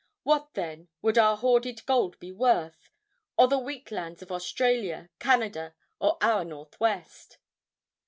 [0.23, 2.89] What, then, would our hoarded gold be worth,
[3.37, 7.37] or the wheat lands of Australia, Canada or our Northwest?